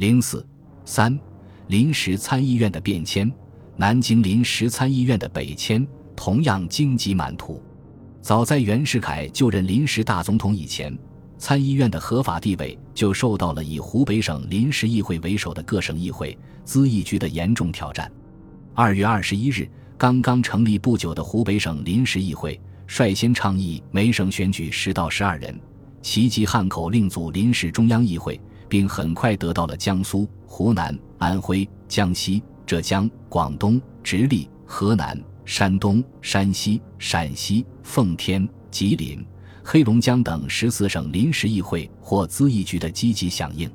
[0.00, 0.42] 零四
[0.86, 1.20] 三
[1.66, 3.30] 临时参议院的变迁，
[3.76, 7.62] 南京临时参议院的北迁同样荆棘满途。
[8.22, 10.98] 早在袁世凯就任临时大总统以前，
[11.36, 18.10] 参议院的合法地位就受到了以湖北省临时议会为首的各省议会咨议局的严重挑战。
[18.74, 25.60] 二月二十一日，刚刚成立不久的湖北省临时议会率先倡议每省选举十到十二人，
[26.00, 28.40] 齐集汉口另组临时中央议会。
[28.70, 39.22] 并很快得到了江苏、湖南、安徽、江西、浙江、广东、直隶、河南、山东、山西、陕西、奉天、吉林、
[39.64, 43.68] 黑龙江等十四省临时议会或咨议局的积极响应。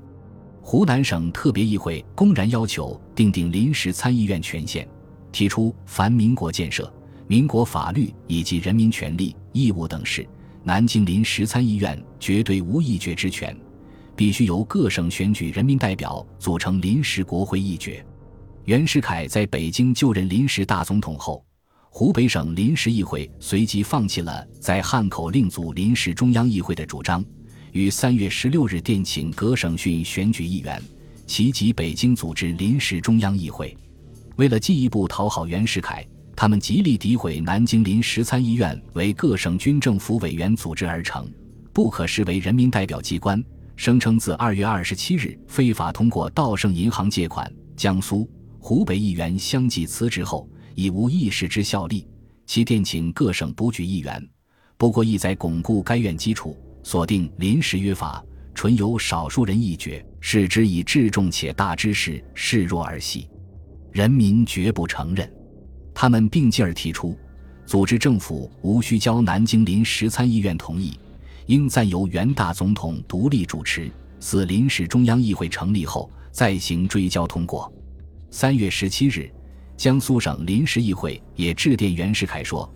[0.62, 4.88] 湖南省特别议会公然要求订定临时参议院权限，
[5.32, 6.92] 提出凡民国建设、
[7.28, 10.26] 民国法律以及人民权利义务等事，
[10.64, 13.56] 南京临时参议院绝对无议决之权。
[14.16, 18.04] 必须由各省选举人民代表组成临时国会议决。
[18.64, 21.46] 袁世凯在北京就任临时大总统后，
[21.90, 27.24] 湖北省临时议会随即放弃了在汉口另组临时中央议会的主张，
[27.74, 30.82] 于三月十六日电请各省训选举议员，
[31.28, 33.78] 齐集北京组织临时中央议会。
[34.38, 41.32] 为了进一步讨好袁世凯，他们极力诋毁南京临时参议院为各省军政府委员组织而成，
[41.72, 43.42] 不可视为人民代表机关。
[43.76, 52.08] 声称自二月二十七日非法通过稻盛银行借款，江苏、湖北议员相继辞职后，已无议事之效力。
[52.46, 54.26] 其电请各省补举议员，
[54.78, 63.28] 不过意在巩固该院基础，锁定临时约法，纯由少数人议决，视之以至重且大之事视若儿戏，
[63.92, 65.30] 人民绝不承认。
[65.94, 67.18] 他们并继而提出，
[67.66, 70.98] 组织政府无需交南京临时参议院同意。
[71.48, 77.72] 应暂由袁大总统独立主持，自临时中央议会成立后再行追交通过。
[78.32, 79.32] 三月十七日，
[79.78, 82.68] 江苏省临时议会也致电袁世凯说：“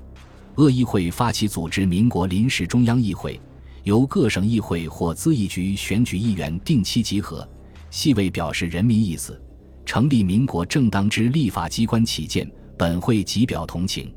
[0.56, 3.42] 鄂议会发起组织民国临时中央议会，
[3.84, 7.48] 由各省议会或咨议局选举议员定期集合，
[7.90, 9.42] 系为表示人民意思，
[9.84, 14.14] 成立民国正当之立法机关起见，本会极表同情，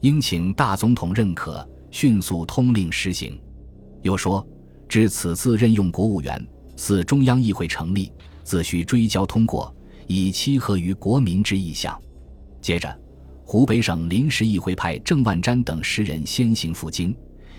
[0.00, 3.38] 应请大总统认可，迅速通令施行。”
[4.04, 4.46] 又说，
[4.86, 9.74] 至此次任用国务员，似中央议会成立，自需追交通过，
[10.06, 11.98] 以契合于国民之意向。
[12.60, 12.94] 接着，
[13.46, 17.16] 湖北省临时议会派郑万瞻等十人先行赴京，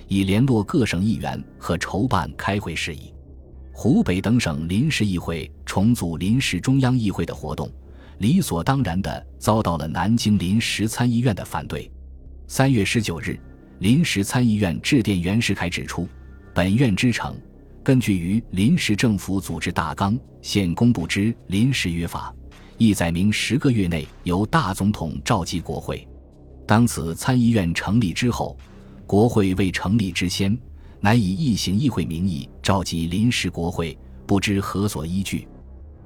[0.07, 3.11] 以联络各省议员和筹办开会事宜。
[3.73, 7.67] 湖北等省临时议会重组临时中央议会的活动，
[8.19, 11.91] 理所当然地遭到了南京临时参议院的反对。
[12.47, 13.35] 三月十九日，
[13.79, 16.07] 临时参议院致电袁世凯，指出。
[16.55, 17.35] 本院之成，
[17.83, 22.33] 根据于临时政府组织大纲现公布之临时约法，
[22.77, 26.07] 亦载明十个月内由大总统召集国会。
[26.65, 28.57] 当此参议院成立之后，
[29.05, 30.57] 国会未成立之先，
[31.01, 35.45] 乃以议行议会名义召集临时国会，不知何所依据。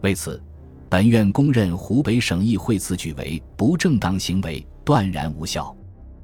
[0.02, 0.42] 为此，
[0.90, 5.78] 本院公认湖北省议会此举为不正当行为，断然无效，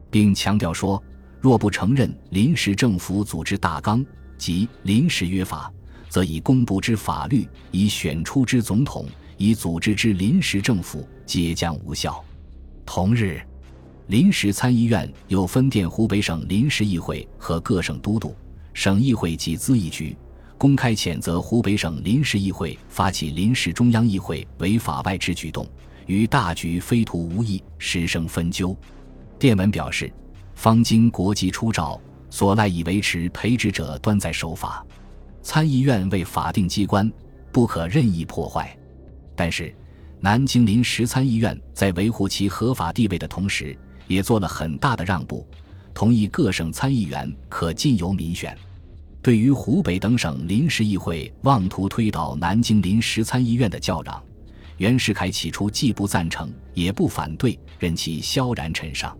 [0.10, 1.00] 并强调说。
[1.46, 4.04] 若不承认临时政府组织大纲
[4.36, 5.72] 及临时约法，
[6.10, 9.06] 则以公布之法律、以选出之总统、
[9.38, 12.20] 以组织之临时政府皆将无效。
[12.84, 13.40] 同日，
[14.08, 18.36] 临时参议院又分电湖北省临时议会和各省都督、
[18.74, 20.18] 省议会及咨议局，
[20.58, 25.64] 公开谴责湖北省临时议会发起临时中央议会为法外之举动，
[26.08, 28.76] 与大局非图无益，实生分纠。
[29.38, 30.12] 电文表示。
[30.56, 32.00] 方经国际出诏，
[32.30, 34.84] 所赖以维持培植者端在守法。
[35.44, 37.12] 参议院为法定机关，
[37.52, 38.76] 不可任意破坏。
[39.36, 39.76] 但是，
[40.20, 43.78] 南京临时参议院在维护其合法地位的同时，
[44.08, 45.46] 也做了很大的让步，
[45.94, 48.58] 同意各省参议员可尽由民选。
[49.22, 54.24] 对于湖北等省临时议会妄图推倒南京临时参议院的叫嚷，
[54.78, 59.16] 袁世凯起初既不赞成，也不反对，任其萧然尘上。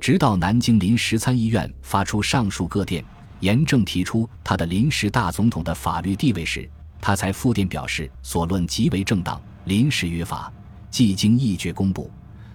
[0.00, 3.04] 直到南京临时参议院发出上述各电，
[3.40, 6.68] 严正提出他的临时大总统的法律地位时，
[7.00, 9.40] 他才复电表示所论极为正当。
[9.64, 10.52] 临时约法
[10.90, 12.08] 既经议决公布，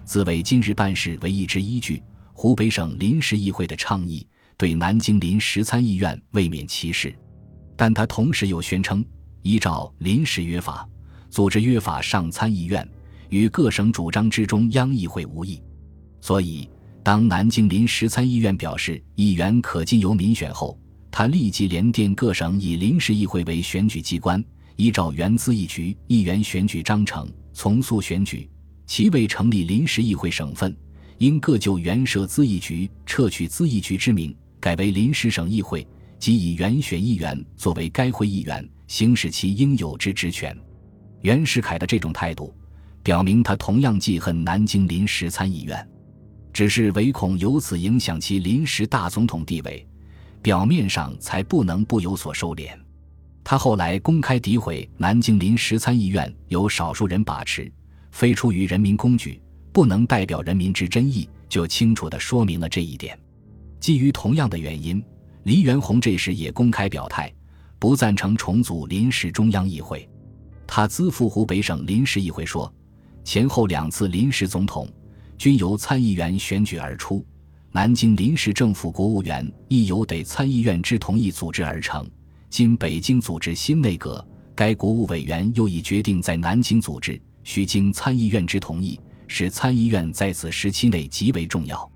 [0.04, 2.02] 自为今日办事唯一之依据。
[2.32, 7.14] 湖北省临时议会的倡议对南京临时参议院未免歧视，
[7.76, 9.04] 但他同时又宣称，
[9.42, 10.88] 依照临时约法
[11.28, 12.88] 组织约法上参议院，
[13.28, 15.62] 与各省主张之中央议会无异，
[16.22, 16.68] 所以。
[17.02, 20.78] 当南京临时参议院表示议员可经由民选后，
[21.10, 24.42] 他立即联电各省以临时议会为选举机关，
[24.76, 28.48] 依照原资议局议员选举章程从速选举，
[28.86, 30.74] 其未成立临时议会省份，
[31.18, 35.84] 应各就原设资议局撤去资议局之名，改为临时省议会，
[36.20, 40.56] 即以原选议员作为该会议员，行使其应有之职权。
[41.22, 42.54] 袁世凯的这种态度，
[43.02, 45.88] 表明他同样记恨南京临时参议院，
[46.52, 49.86] 只是唯恐由此影响其临时大总统地位，
[50.42, 52.68] 表面上才不能不有所收敛。
[53.44, 57.70] 他后来公开诋毁南京临时参议院由少数人把持，
[58.10, 59.40] 非出于人民公举，
[59.72, 63.18] 不能代表人民之真意，就清楚地说明了这一点。
[63.80, 65.02] 基于同样的原因，
[65.42, 67.32] 黎元洪这时也公开表态，
[67.80, 70.08] 不赞成重组临时中央议会。
[70.66, 72.72] 他资附湖北省临时议会说，
[73.24, 74.88] 前后两次临时总统
[75.42, 77.26] 均由参议员选举而出，
[77.72, 82.08] 南京临时政府国务院亦由得参议院之同意组织而成。
[82.48, 84.24] 今北京组织新内阁，
[84.54, 91.90] 该国务委员又已决定在南京组织，需经参议院之同意，使参议院在此时期内极为重要。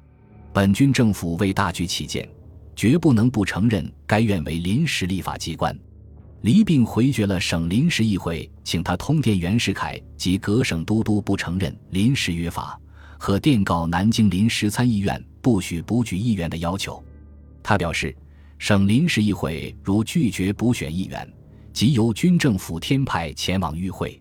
[0.52, 2.28] 本军政府为大局起见，
[2.74, 5.72] 绝不能不承认该院为临时立法机关。
[6.40, 12.76] 黎并回绝了省临时议会请他通电袁世凯及各省都督不承认临时约法
[13.18, 17.02] 和电告南京临时参议院不许补举议员的要求。
[17.62, 18.14] 他表示。
[18.58, 21.30] 省临时议会如拒绝补选议员，
[21.74, 24.18] 即由军政府添派前往与会。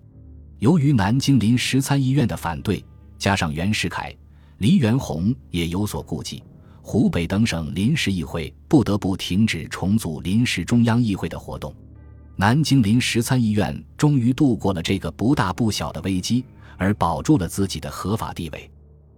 [0.60, 2.84] 由于南京临时参议院的反对，
[3.18, 4.14] 加上袁世凯、
[4.58, 6.44] 黎元洪也有所顾忌，
[6.82, 11.74] 湖北等省临时议会不得不停止重组临时中央议会的活动。
[12.36, 16.44] 南京临时参议院终于度过了这个不大不小的危机，
[16.76, 18.70] 而保住了自己的合法地位。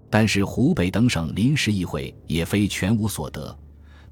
[0.09, 3.57] 但是湖北等省临时议会也非全无所得。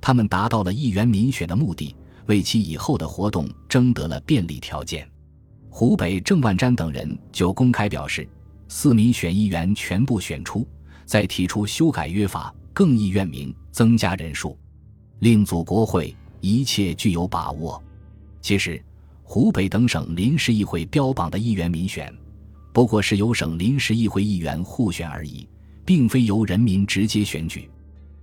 [0.01, 1.95] 他们达到了议员民选的目的，
[2.27, 5.09] 为其以后的活动争得了便利条件。
[5.69, 8.27] 湖北郑万瞻等人就公开表示，
[8.67, 10.67] 四民选议员全部选出，
[11.05, 14.57] 再提出修改约法，更议院名，增加人数，
[15.19, 17.81] 另组国会，一切具有把握。
[18.41, 18.81] 其实，
[19.23, 22.13] 湖北等省临时议会标榜的议员民选，
[22.71, 25.47] 不过是由省临时议会议员互选而已，
[25.85, 27.69] 并非由人民直接选举。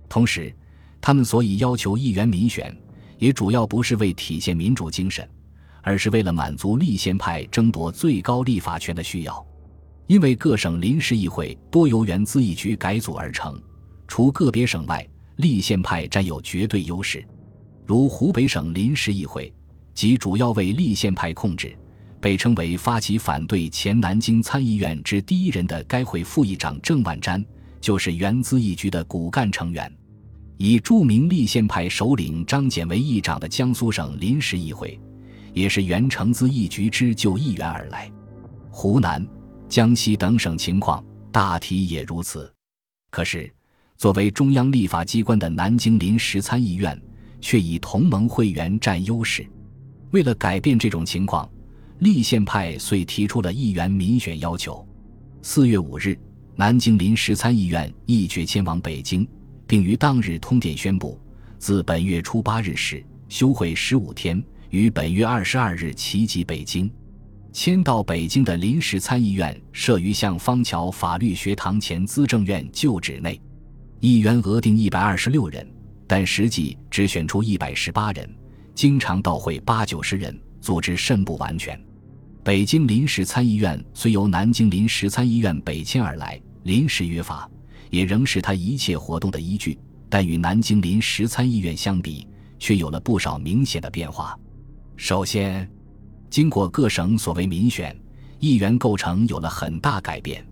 [0.09, 0.53] 同时，
[1.01, 2.75] 他们所以要求议员民选，
[3.17, 5.27] 也主要不是为体现民主精神，
[5.81, 9.45] 而是为了满足立宪派争夺最高立法权的需要。
[10.05, 13.59] 因为各省临时议会多由原资议局改组而成，
[14.07, 15.07] 除个别省外，
[15.37, 17.25] 立宪派占有绝对优势。
[17.85, 19.51] 如湖北省临时议会，
[19.93, 21.75] 即主要为立宪派控制，
[22.23, 27.43] 被称为发起反对前南京参议院之第一人的该会副议长郑万瞻，
[27.81, 29.93] 就是原资议局的骨干成员。
[30.55, 34.97] 以著名立宪派首领张謇为议长的江苏省临时议会，
[35.51, 38.09] 也是原承资议局之旧议员而来。
[38.71, 39.27] 湖南、
[39.67, 42.49] 江西等省情况大体也如此。
[43.11, 43.53] 可是，
[43.97, 46.97] 作为中央立法机关的南京临时参议院，
[47.41, 49.45] 却以同盟会员占优势。
[50.11, 51.49] 为了改变这种情况，
[52.03, 54.85] 立宪派遂提出了议员民选要求。
[55.41, 56.19] 四月五日，
[56.53, 59.25] 南京临时参议院议决迁往北京。
[59.65, 61.17] 并于当日通电宣布，
[61.57, 66.91] 自本月初八日始休会十五天，于本月二十二日齐集北京。
[67.53, 73.39] 迁到北京的临时参议院设于向方桥法律学堂前资政院旧址内，
[74.01, 75.65] 议员额定一百二十六人，
[76.05, 78.29] 但实际只选出一百十八人，
[78.75, 81.79] 经常到会八九十人，组织甚不完全。
[82.43, 87.49] 北京临时参议院虽由南京临时参议院北迁而来，临时约法。
[87.89, 89.77] 也仍是他一切活动的依据，
[90.09, 94.37] 但与南京临时参议院相比，却有了不少明显的变化。
[94.97, 95.69] 首先，
[96.29, 97.95] 经过各省所谓民选，
[98.39, 100.43] 议员构成有了很大改变。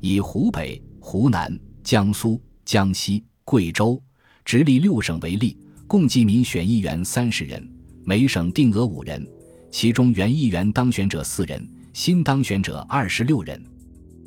[0.00, 4.00] 以湖北、湖南、江苏、江西、贵州、
[4.44, 7.68] 直隶六省为例，共计民选议员三十人，
[8.04, 9.26] 每省定额五人，
[9.70, 13.62] 其中原议员当选者四人，新当选者二十六人。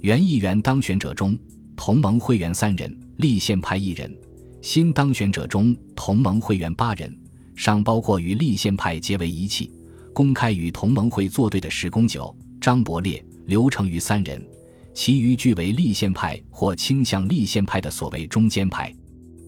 [0.02, 1.38] 原议员当选者中，
[1.76, 4.16] 同盟会员三人，立宪派一人。
[4.62, 7.18] 新当选者中，同盟会员八人，
[7.56, 9.72] 尚包括与立宪派结为一气、
[10.14, 14.46] 公开与同盟会作对的石公九、张伯烈、刘成瑜三人。
[14.94, 18.94] 其余俱为立宪派或倾向立宪派的所谓中间派。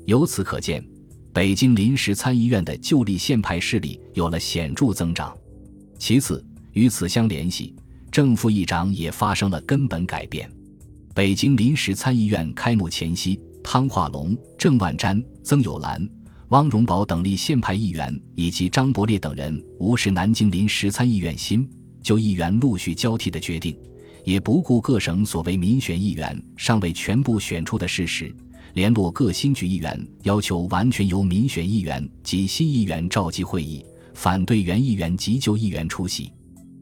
[0.05, 0.81] 由此可见，
[1.33, 5.35] 北京临时参议院的旧立宪派势力有了显著增长。
[6.01, 6.43] 其次，
[6.73, 7.75] 与此相联系，
[8.11, 10.51] 正副议长也发生了根本改变。
[11.13, 16.09] 北京临时参议院开幕前夕，汤化龙、郑万瞻、曾友兰、
[16.47, 21.69] 汪荣宝等立宪派议员以及张伯烈等人无视南京临时参议院新
[22.01, 23.77] 旧议员陆续交替的决定，
[24.23, 28.35] 也不顾各省所谓民选议员尚未全部选出的事实，
[28.73, 36.31] 联络各新举议员，要求完全由民选议员及新议员召集会议，反对原议员及旧议员出席。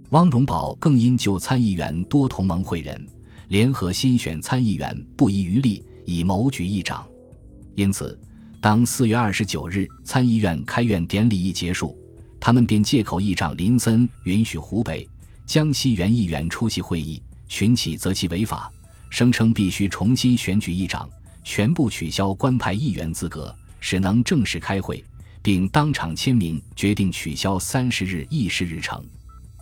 [0.09, 3.07] 汪荣宝更因旧参议员多同盟会人，
[3.49, 7.07] 联合新选参议员不遗余力以谋举议长，
[7.75, 8.19] 因此。
[8.61, 11.97] 当四月二十九日参议院开院典礼一结束，
[12.41, 15.07] 他们便借口议长林森允许湖北、
[15.45, 18.69] 江西原议员出席会议，群起则其违法，
[19.09, 21.09] 声称必须重新选举议长，
[21.41, 25.01] 全部取消官派议员资格，使能正式开会，
[25.41, 29.03] 并当场签名决定取消三十日议事日程。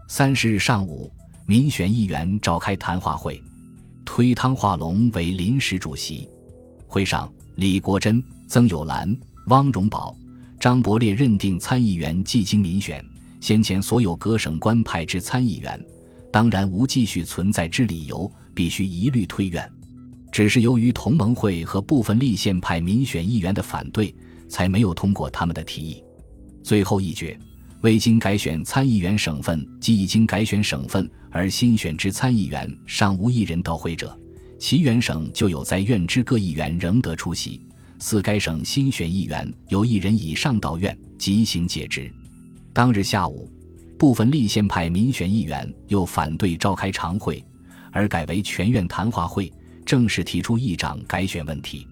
[0.07, 1.11] 三十日上午，
[1.45, 3.41] 民选议员召开谈话会，
[4.05, 6.29] 推汤化龙为临时主席。
[6.87, 8.23] 会上，李国珍。
[8.49, 9.13] 曾友兰、
[9.47, 10.15] 汪荣宝、
[10.57, 13.05] 张伯烈认定参议员既经民选，
[13.41, 15.77] 先前所有各省官派之参议员，
[16.31, 19.69] 当然无继续存在之理由，必须一律推远。
[20.31, 24.15] 只是由于同盟会和部分立宪派民选议员的反对，
[24.47, 26.03] 才没有通过他们的提议。
[26.63, 27.37] 最后一决，
[27.81, 34.17] 未经改选参议员省份及已经改选省份而新选之参议员尚无一人到会者，
[34.59, 37.61] 其原省就有在院之各议员仍得出席。
[37.99, 42.11] 四该省新选议员有一人以上到院即行解职。
[42.73, 43.51] 当日下午，
[43.97, 47.43] 部分立宪派民选议员又反对召开常会，
[47.91, 49.51] 而改为全院谈话会，
[49.83, 51.87] 正式提出议长改选问题。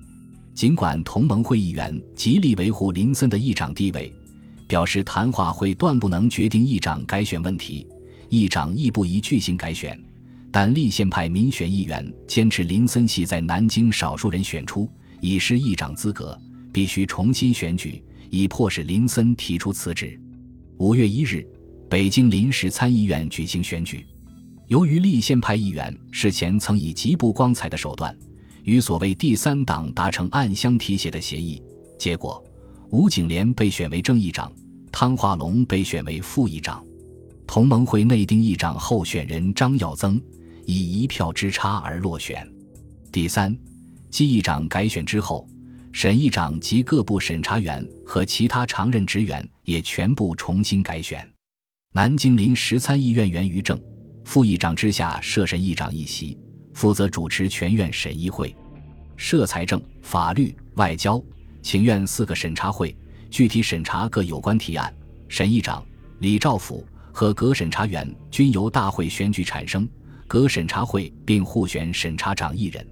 [0.56, 4.12] 尽管同盟会议员极力维护林森的议长地位，
[4.70, 7.86] 表示谈话会断不能决定议长改选问题，
[8.30, 10.02] 议长亦不宜举行改选，
[10.54, 14.90] 但立宪派民选议员坚持林森系在南京少数人选出。
[15.22, 16.38] 已失议长资格，
[16.72, 20.20] 必须重新选举，以迫使林森提出辞职。
[20.78, 21.44] 五月一日，
[21.90, 24.06] 北京临时参议院举行选举。
[24.68, 28.16] 由于立宪派议员事前曾以极不光彩的手段，
[28.66, 31.62] 与所谓第三党达成暗箱提携的协议，
[31.98, 32.44] 结果
[32.90, 34.52] 吴景莲被选为正议长，
[34.92, 36.84] 汤化龙被选为副议长，
[37.46, 40.20] 同盟会内定议长候选人张耀增
[40.66, 42.48] 以一票之差而落选。
[43.12, 43.56] 第三。
[44.12, 45.46] 继议长改选之后，
[45.92, 51.30] 审议长及各部审查员和其他常任职员也全部重新改选。
[51.92, 53.78] 南京临时参议院员于正
[54.24, 56.38] 副议长之下设审议长一席，
[56.76, 58.54] 负责主持全院审议会，
[59.16, 61.24] 设财政、法律、外交、
[61.62, 62.96] 请愿四个审查会，
[63.32, 64.94] 具体审查各有关提案。
[65.30, 65.84] 审议长
[66.20, 69.88] 李兆甫和各审查员均由大会选举产生，
[70.28, 72.86] 各审查会并互选审查长一人。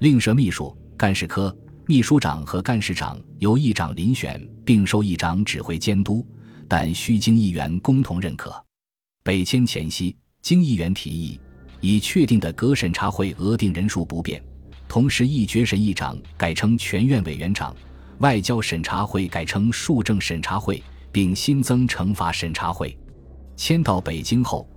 [0.00, 6.24] 另设秘书、干事科、秘书长和干事长由议长遴选，并受议长指挥监督，
[6.68, 8.54] 但需经议员共同认可。
[9.22, 11.40] 北迁前夕，经议员提议，
[11.80, 14.42] 已确定的各审查会额定人数不变，
[14.88, 17.74] 同时一决审议长改称全院委员长，
[18.18, 22.96] 外交审查会改称数政审查会，并新增惩罚审查会。
[23.56, 24.68] 迁到北京后，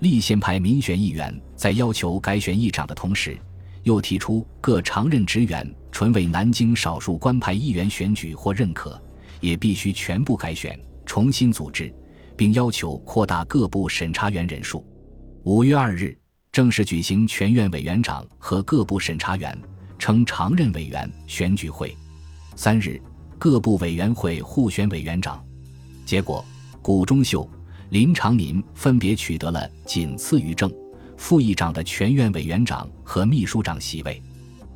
[0.00, 3.38] 立宪派民选议员在要求改选议长的同时。
[3.82, 9.00] 又提出各常任职员纯为南京少数官派议员选举或认可，
[9.40, 11.94] 也必须全部改选、重新组织，
[12.36, 14.84] 并要求扩大各部审查员人数。
[15.44, 16.18] 五月二日，
[16.56, 19.54] 正式举行全院委员长和各部审查员
[19.98, 21.94] 称常任委员选举会。
[22.54, 22.98] 三日，
[23.38, 25.44] 各部委员会互选委员长，
[26.06, 26.42] 结果
[26.80, 27.46] 谷中秀、
[27.90, 30.72] 林长民分别取得了仅次于正。
[31.18, 34.22] 副议长的全院委员长和秘书长席位，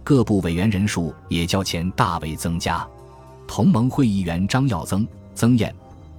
[0.04, 2.86] 各部委员人数也较前大为增加。
[3.48, 5.74] 同盟会议员张耀增、曾燕、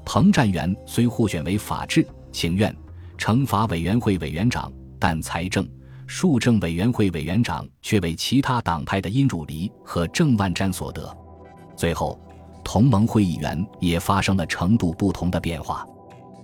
[0.06, 2.76] 彭占元虽互选为法制、请愿、
[3.16, 5.68] 惩罚委员会委员长，但财政、
[6.06, 11.12] 庶政委员会委员长却为其他党派的殷汝黎和郑万瞻所得。
[11.76, 12.22] 最后，
[12.64, 15.84] 同盟会议员也发生了程度不同的变化。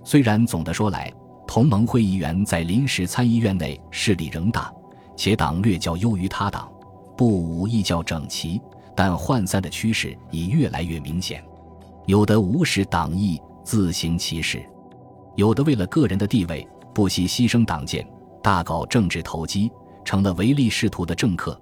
[0.02, 1.12] 虽然总的说来，
[1.46, 4.72] 同盟会议员在临时参议院内势力仍大，
[5.16, 6.68] 且党略较优于他党，
[7.16, 8.60] 部伍亦较整齐，
[8.96, 11.40] 但涣散的趋势已越来越明显。
[12.06, 14.58] 有的无视党意，自行其事；
[15.36, 18.04] 有的为了个人的地位，不惜牺牲党建，
[18.42, 19.70] 大搞政治投机，
[20.04, 21.52] 成了唯利是图的政客；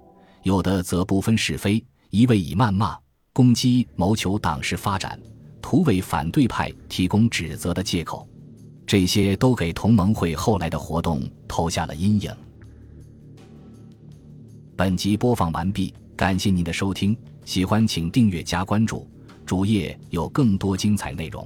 [0.43, 2.97] 有的则不分是非，一味以谩骂、
[3.33, 5.19] 攻击谋求党事发展，
[5.61, 8.27] 图为反对派提供指责的借口。
[8.85, 12.31] 这些都给同盟会后来的活动投下了阴影。
[14.77, 19.05] 本集播放完毕，感谢您的收听，喜欢请订阅加关注，
[19.45, 21.45] 主页有更多精彩内容。